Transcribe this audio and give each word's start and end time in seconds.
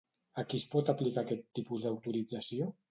A 0.41 0.45
qui 0.53 0.59
es 0.61 0.65
pot 0.71 0.89
aplicar 0.95 1.25
aquest 1.27 1.45
tipus 1.61 1.87
d'autorització? 1.87 2.77